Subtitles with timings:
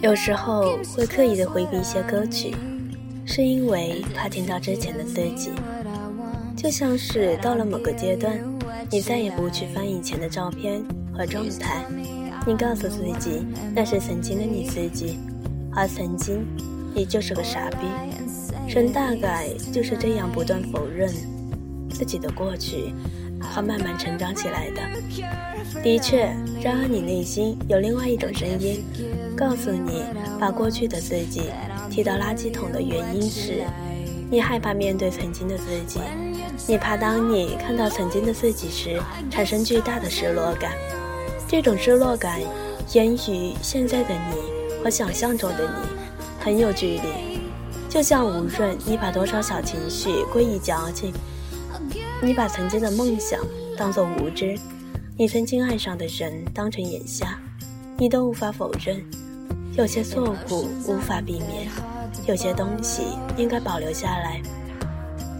[0.00, 2.52] 有时候会刻意的回避一些歌曲，
[3.24, 5.52] 是因为怕听到之前的自己。
[6.56, 8.36] 就像是到了某个阶段，
[8.90, 10.82] 你再也不去翻以前的照片
[11.16, 11.84] 和状态。
[12.44, 15.18] 你告诉自己，那是曾经的你自己，
[15.74, 16.44] 而曾经。
[16.94, 17.86] 你就是个傻逼。
[18.68, 21.12] 人大概就是这样不断否认
[21.90, 22.94] 自己的过去，
[23.40, 24.80] 和慢慢成长起来的。
[25.82, 28.82] 的确，然而你内心有另外一种声音，
[29.36, 30.04] 告诉你
[30.38, 31.50] 把过去的自己
[31.90, 33.64] 踢到垃圾桶的原因是，
[34.30, 36.00] 你害怕面对曾经的自己。
[36.66, 40.72] 你怕当你看到曾经的自己时，产生巨大的失落感。
[41.48, 42.40] 这种失落感，
[42.94, 46.01] 源于现在的你和想象中的你
[46.42, 47.40] 很有距离。
[47.88, 51.12] 就像无论你把多少小情绪归于矫情，
[52.22, 53.38] 你把曾经的梦想
[53.76, 54.58] 当作无知，
[55.16, 57.38] 你曾经爱上的人当成眼瞎，
[57.98, 59.02] 你都无法否认。
[59.74, 61.68] 有些错误无法避免，
[62.26, 63.02] 有些东西
[63.36, 64.40] 应该保留下来。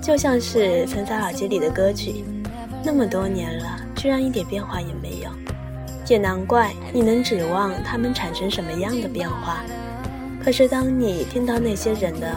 [0.02, 2.24] 就像是存在耳机里的歌曲，
[2.84, 5.30] 那么多年了，居然一点变化也没有，
[6.08, 9.64] 也难怪你能指望他们产生什么样的变化。
[10.44, 12.36] 可是当你听到那些人的，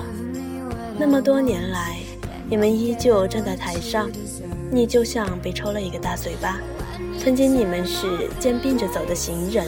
[0.98, 1.98] 那么多年来，
[2.48, 4.10] 你们依旧站在台上，
[4.72, 6.60] 你就像被抽了一个大嘴巴。
[7.18, 9.66] 曾经你们是肩并着走的行人，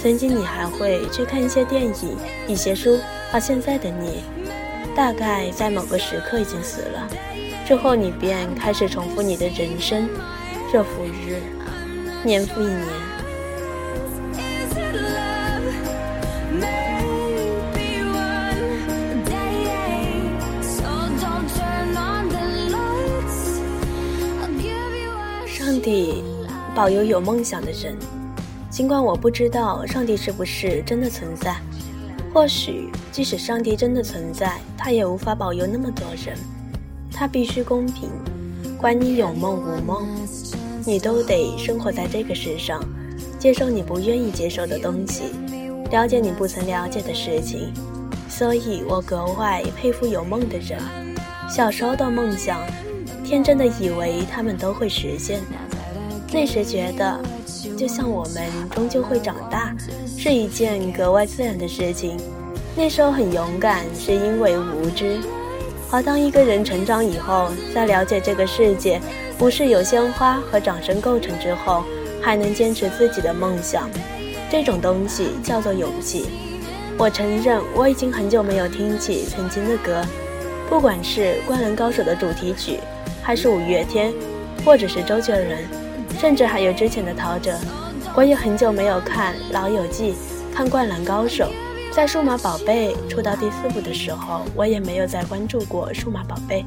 [0.00, 2.16] 曾经你还会去看一些电影、
[2.46, 2.96] 一些书，
[3.32, 4.22] 而现在的你。
[4.94, 7.08] 大概在某个时刻已经死了，
[7.66, 10.08] 之后你便开始重复你的人生，
[10.72, 11.42] 日复日，
[12.24, 13.13] 年复一年。
[25.84, 26.24] 帝
[26.74, 27.94] 保佑有梦想的人，
[28.70, 31.56] 尽管我不知道上帝是不是真的存在，
[32.32, 36.38] 或许即使上帝真的存在，他也无法保佑那么多人。
[37.12, 38.08] 他必须公平，
[38.78, 40.08] 管你有梦无梦，
[40.86, 42.82] 你都得生活在这个世上，
[43.38, 45.24] 接受你不愿意接受的东西，
[45.90, 47.70] 了解你不曾了解的事情。
[48.26, 50.80] 所以我格外佩服有梦的人。
[51.46, 52.58] 小时候的梦想，
[53.22, 55.40] 天真的以为他们都会实现。
[56.34, 57.20] 那时觉得，
[57.78, 59.72] 就像我们终究会长大，
[60.18, 62.16] 是一件格外自然的事情。
[62.76, 65.20] 那时候很勇敢，是因为无知。
[65.92, 69.00] 而当一个人成长以后，在了解这个世界
[69.38, 71.84] 不是由鲜花和掌声构成之后，
[72.20, 73.88] 还能坚持自己的梦想，
[74.50, 76.26] 这种东西叫做勇气。
[76.98, 80.04] 我承认，我已经很久没有听起曾经的歌，
[80.68, 82.80] 不管是《灌篮高手》的主题曲，
[83.22, 84.12] 还是五月天，
[84.64, 85.83] 或者是周杰伦，
[86.24, 87.54] 甚至还有之前的陶喆。
[88.16, 90.12] 我也很久没有看《老友记》，
[90.54, 91.44] 看《灌篮高手》。
[91.94, 96.62] 在《数码宝贝》出到第四部的时候，我也没有再关注过《数码宝贝》。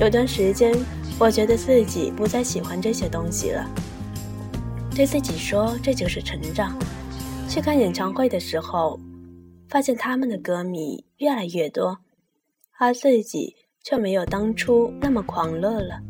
[0.00, 0.74] 有段时间，
[1.18, 3.68] 我觉得自己不再喜欢这些东西了，
[4.96, 6.74] 对自己说这就是成长。
[7.50, 8.98] 去看演唱会的时候，
[9.68, 11.98] 发现他们的歌迷越来越多，
[12.78, 13.54] 而自己
[13.84, 16.00] 却没有当初那么狂热了。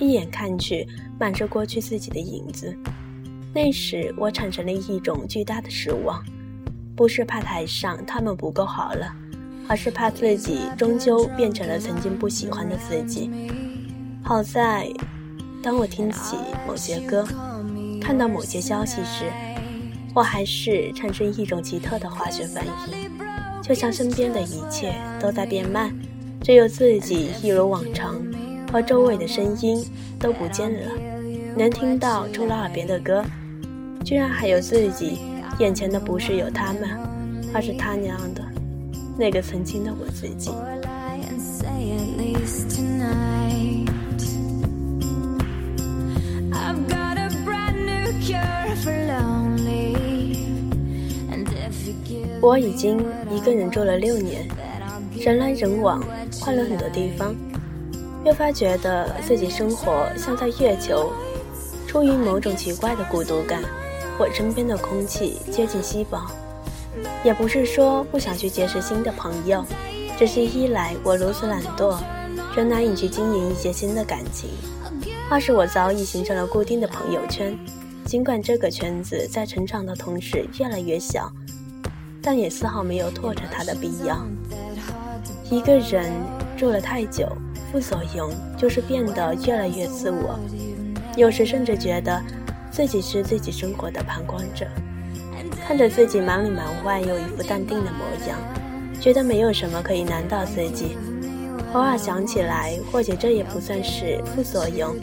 [0.00, 0.84] 一眼看去，
[1.18, 2.76] 满是过去自己的影子。
[3.54, 6.20] 那时，我产生了一种巨大的失望。
[6.96, 9.10] 不是怕台上他们不够好了，
[9.66, 13.30] 而是怕自己终究变成了曾经不喜欢的自己。
[14.22, 14.86] 好在，
[15.62, 16.36] 当我听起
[16.66, 17.26] 某些歌，
[18.02, 19.32] 看到某些消息时，
[20.14, 22.72] 我还是产生一种奇特的化学反应，
[23.62, 25.90] 就像身边的一切都在变慢，
[26.42, 28.20] 只有自己一如往常，
[28.72, 29.84] 而周围的声音
[30.18, 30.92] 都不见了。
[31.56, 33.24] 能听到除了耳边的歌，
[34.04, 35.18] 居然还有自己。
[35.58, 36.88] 眼前的不是有他们，
[37.52, 38.42] 而是他娘的，
[39.18, 40.50] 那个曾经的我自己。
[52.40, 52.98] 我已经
[53.30, 54.48] 一个人住了六年，
[55.18, 56.02] 人来人往，
[56.40, 57.34] 换了很多地方，
[58.24, 61.12] 越发觉得自己生活像在月球。
[61.86, 63.62] 出于某种奇怪的孤独感，
[64.18, 66.20] 我身边的空气接近稀薄。
[67.24, 69.64] 也不是说不想去结识新的朋友，
[70.18, 71.98] 只是一来我如此懒惰，
[72.54, 74.50] 仍难以去经营一些新的感情；
[75.28, 77.58] 二是我早已形成了固定的朋友圈，
[78.04, 81.30] 尽管这个圈子在成长的同时越来越小，
[82.22, 84.24] 但也丝毫没有拓展它的必要。
[85.50, 86.12] 一个人
[86.56, 87.26] 住了太久，
[87.70, 90.38] 傅所用就是变得越来越自我，
[91.16, 92.20] 有时甚至觉得
[92.70, 94.66] 自己是自己生活的旁观者，
[95.66, 98.38] 看着自己忙里忙外又一副淡定的模样，
[99.00, 100.96] 觉得没有什么可以难倒自己。
[101.72, 104.96] 偶尔想起来，或许这也不算是傅所用，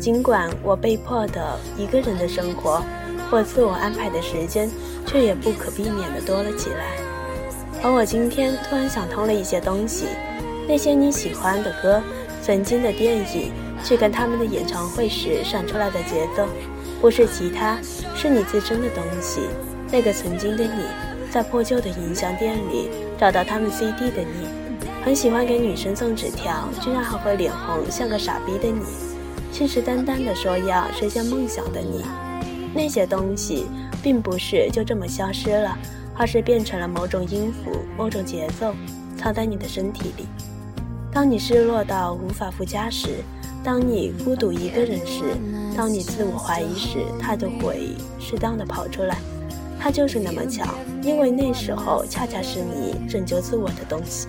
[0.00, 2.80] 尽管我被迫的一个人的生活，
[3.28, 4.70] 或自我安排的时间，
[5.04, 6.94] 却也不可避免的多了起来。
[7.82, 10.06] 而我今天突然想通了一些东西，
[10.68, 12.02] 那些你喜欢的歌，
[12.42, 13.52] 曾经的电影，
[13.84, 16.46] 去看他们的演唱会时闪出来的节奏，
[17.00, 17.78] 不是其他，
[18.16, 19.42] 是你自身的东西。
[19.92, 20.82] 那个曾经的你，
[21.30, 24.48] 在破旧的音像店里找到他们 CD 的你，
[25.04, 28.82] 很喜欢给女生送纸条，居然还会脸红像个傻逼的你，
[29.52, 32.04] 信誓旦旦地说要实现梦想的你，
[32.74, 33.66] 那些东西
[34.02, 35.78] 并不是就这么消失了。
[36.18, 38.74] 而是变成了某种音符、某种节奏，
[39.18, 40.26] 藏在你的身体里。
[41.16, 43.24] 当你失落到无法复加时，
[43.64, 45.22] 当你孤独一个人时，
[45.74, 49.16] 当你自我怀疑时，他就会适当的跑出来。
[49.80, 54.28] 他就是那么巧，因为那时候恰恰是你拯救自我的东西。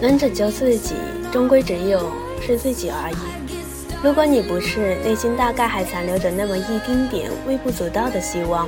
[0.00, 0.94] 能拯救自己，
[1.32, 2.00] 终归只有
[2.48, 3.16] 是自己而已。
[4.02, 8.66] 如果你不是内心大概还残留着那么一丁点微不足道的希望，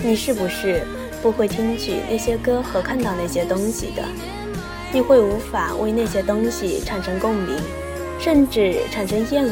[0.00, 0.86] 你是不是
[1.20, 4.04] 不会听取那些歌和看到那些东西的？
[4.92, 7.56] 你会无法为那些东西产生共鸣，
[8.20, 9.50] 甚至产生厌恶。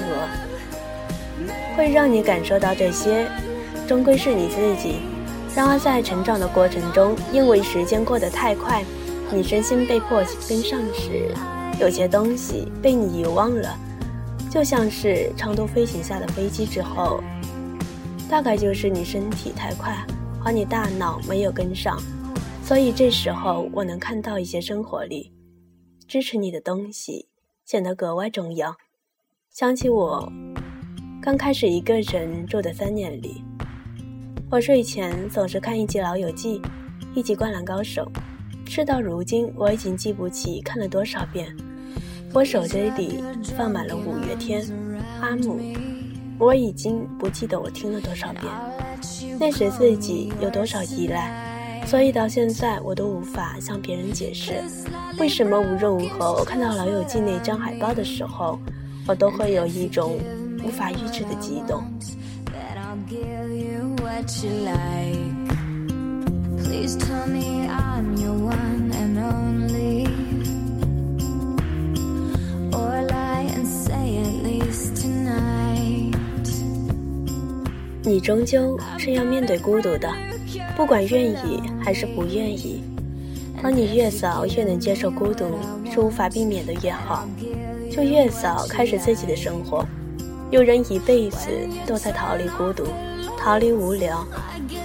[1.76, 3.26] 会让你感受到这些，
[3.88, 5.00] 终归是你自己。
[5.56, 8.84] 然而在成长的过程中，因为时间过得太快。
[9.32, 11.34] 你身心被迫跟上时，
[11.80, 13.78] 有些东西被你遗忘了，
[14.50, 17.22] 就像是长途飞行下的飞机之后，
[18.30, 20.06] 大概就是你身体太快，
[20.44, 22.00] 而你大脑没有跟上，
[22.62, 25.32] 所以这时候我能看到一些生活里
[26.06, 27.28] 支持你的东西，
[27.64, 28.76] 显得格外重要。
[29.50, 30.32] 想起我
[31.20, 33.42] 刚开始一个人住的三年里，
[34.50, 36.60] 我睡前总是看一集《老友记》，
[37.14, 38.10] 一集《灌篮高手》。
[38.70, 41.54] 事到如今，我已经记不起看了多少遍。
[42.34, 43.22] 我手机里
[43.56, 44.60] 放满了五月天、
[45.20, 45.60] 阿姆，
[46.36, 48.44] 我已经不记得我听了多少遍。
[49.38, 51.32] 那时自己有多少依赖，
[51.86, 54.60] 所以到现在我都无法向别人解释，
[55.16, 58.58] 为什么无论如何我看到《老友记》那张海报的时候，
[59.06, 60.18] 我都会有一种
[60.64, 61.84] 无法抑制的激动。
[66.64, 68.73] Please tell me I'm your one
[78.06, 80.12] 你终究是要面对孤独的，
[80.76, 82.82] 不管愿意还是不愿意。
[83.62, 85.46] 当你越早越能接受孤独
[85.90, 87.26] 是无法避免的越好，
[87.90, 89.82] 就越早开始自己的生活。
[90.50, 91.48] 有人一辈子
[91.86, 92.84] 都在逃离孤独。
[93.38, 94.26] 逃离无聊，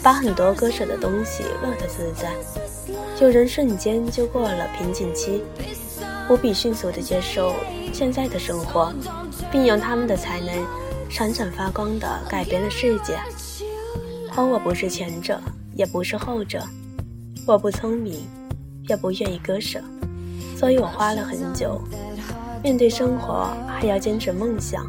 [0.01, 2.29] 把很多割舍的东西乐得自在；
[3.21, 5.41] 有人瞬间就过了瓶颈期，
[6.29, 7.53] 无比迅速地接受
[7.93, 8.93] 现在的生活，
[9.51, 10.49] 并用他们的才能
[11.09, 13.17] 闪闪发光的改变了世界。
[14.37, 15.41] 而我不是前者，
[15.75, 16.63] 也不是后者，
[17.45, 18.25] 我不聪明，
[18.87, 19.81] 也不愿意割舍，
[20.55, 21.81] 所以我花了很久。
[22.63, 24.85] 面对生活，还要坚持梦想，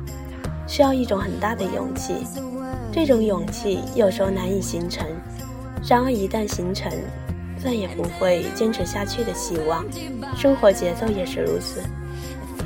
[0.68, 2.14] 需要一种很大的勇气。
[2.92, 5.06] 这种勇气有时候难以形成，
[5.88, 6.92] 然而一旦形成，
[7.62, 9.84] 再也不会坚持下去的希望。
[10.36, 11.80] 生活节奏也是如此，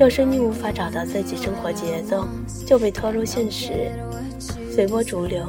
[0.01, 2.27] 有时你无法找到自己生活节奏，
[2.67, 3.93] 就被拖入现实，
[4.69, 5.45] 随波逐流；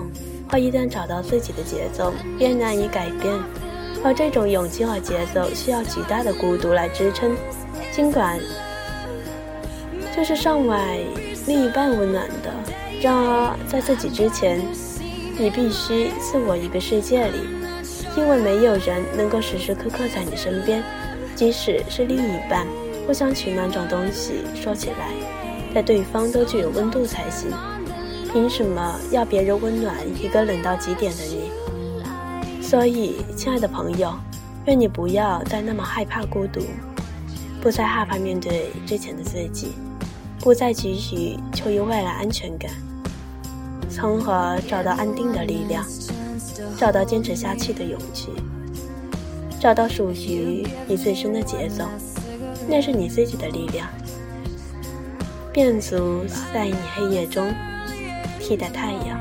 [0.50, 3.34] 而一旦找到自己的节奏，便难以改变。
[4.04, 7.36] 而这种勇气和节奏需要极大的孤独来支撑，
[7.92, 8.40] 尽管
[10.16, 11.00] 就是上外
[11.48, 12.54] 另一半温暖的。
[13.02, 14.62] 然而，在自己之前，
[15.40, 17.40] 你必须自我一个世界里，
[18.16, 20.84] 因为没有人能够时时刻刻在你身边，
[21.34, 22.68] 即使是另一半，
[23.06, 25.12] 互相取暖这种东西，说起来，
[25.74, 27.52] 在对方都具有温度才行。
[28.32, 32.62] 凭什么要别人温暖一个冷到极点的你？
[32.62, 34.14] 所以，亲爱的朋友，
[34.66, 36.62] 愿你不要再那么害怕孤独，
[37.62, 39.74] 不再害怕面对之前的自己。
[40.42, 42.70] 不再急于求于未来安全感，
[43.90, 45.84] 从而找到安定的力量，
[46.78, 48.30] 找到坚持下去的勇气，
[49.60, 51.86] 找到属于你自身的节奏，
[52.68, 53.88] 那是你自己的力量。
[55.56, 57.50] 便足在你黑夜中
[58.42, 59.18] 替代太阳。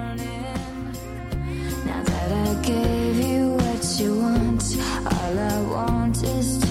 [1.86, 6.63] Now that I gave you what you want, all I want is